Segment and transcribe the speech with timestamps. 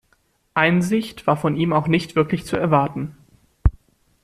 [0.55, 3.15] Einsicht war von ihm auch nicht wirklich zu erwarten.